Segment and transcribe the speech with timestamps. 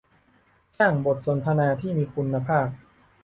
[0.77, 2.67] "สร้างบทสนทนาที่มีคุณภาพ"